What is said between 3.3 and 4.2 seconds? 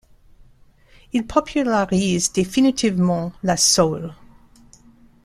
la soul.